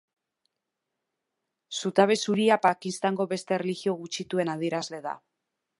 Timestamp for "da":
5.11-5.17